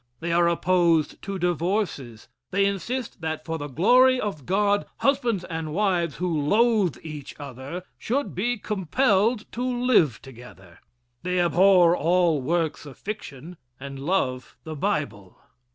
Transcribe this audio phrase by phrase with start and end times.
[0.19, 2.27] They are opposed to divorces.
[2.49, 7.83] They insist that for the glory of God, husbands and wives who loathe each other
[7.99, 10.79] should be compelled to live together.
[11.21, 15.37] They abhor all works of fiction, and love the Bible.